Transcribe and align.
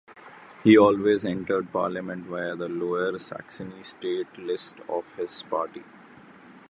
He 0.63 0.75
always 0.75 1.23
entered 1.23 1.71
parliament 1.71 2.25
via 2.25 2.55
the 2.55 2.67
Lower 2.67 3.19
Saxony 3.19 3.83
state 3.83 4.35
list 4.35 4.77
of 4.89 5.11
his 5.13 5.43
party. 5.43 5.83